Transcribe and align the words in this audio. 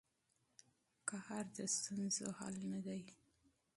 غوسه 1.09 1.37
د 1.55 1.57
ستونزو 1.75 2.25
حل 2.37 2.55
نه 2.71 2.79
دی. 2.85 3.01